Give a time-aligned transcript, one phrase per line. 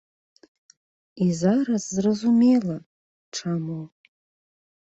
[1.25, 2.75] І зараз зразумела,
[3.41, 3.79] чаму.